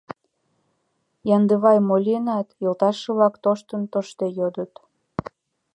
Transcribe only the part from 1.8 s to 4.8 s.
мо лийынат?— йолташыже-влак тоштын-тоштде йодыт.